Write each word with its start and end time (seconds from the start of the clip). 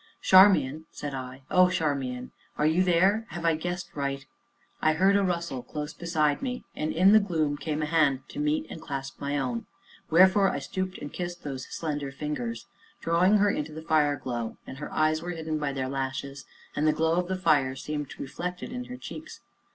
"Charmian!" 0.19 0.87
said 0.89 1.13
I, 1.13 1.43
"oh, 1.51 1.69
Charmian, 1.69 2.31
are 2.57 2.65
you 2.65 2.83
there 2.83 3.27
have 3.29 3.45
I 3.45 3.53
guessed 3.55 3.91
right?" 3.95 4.25
I 4.81 4.93
heard 4.93 5.15
a 5.15 5.21
rustle 5.23 5.61
close 5.61 5.93
beside 5.93 6.41
me, 6.41 6.63
and, 6.75 6.91
in 6.91 7.11
the 7.11 7.19
gloom, 7.19 7.55
came 7.55 7.83
a 7.83 7.85
hand 7.85 8.21
to 8.29 8.39
meet 8.39 8.65
and 8.71 8.81
clasp 8.81 9.21
my 9.21 9.37
own; 9.37 9.67
wherefore 10.09 10.49
I 10.49 10.57
stooped 10.57 10.97
and 10.97 11.13
kissed 11.13 11.43
those 11.43 11.67
slender 11.69 12.11
fingers, 12.11 12.65
drawing 12.99 13.37
her 13.37 13.51
into 13.51 13.73
the 13.73 13.83
fireglow; 13.83 14.57
and 14.65 14.79
her 14.79 14.91
eyes 14.91 15.21
were 15.21 15.29
hidden 15.33 15.59
by 15.59 15.71
their 15.71 15.87
lashes, 15.87 16.45
and 16.75 16.87
the 16.87 16.93
glow 16.93 17.17
of 17.17 17.27
the 17.27 17.35
fire 17.37 17.75
seemed 17.75 18.19
reflected 18.19 18.71
in 18.71 18.85
her 18.85 18.97
cheeks. 18.97 19.41